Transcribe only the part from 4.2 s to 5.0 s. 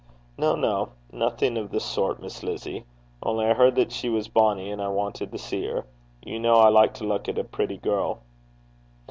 bonnie, and I